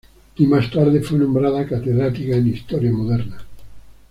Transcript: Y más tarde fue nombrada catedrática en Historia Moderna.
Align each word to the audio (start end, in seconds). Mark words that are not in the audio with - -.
Y 0.37 0.47
más 0.47 0.71
tarde 0.71 0.99
fue 1.01 1.19
nombrada 1.19 1.63
catedrática 1.67 2.35
en 2.35 2.47
Historia 2.47 2.91
Moderna. 2.91 3.37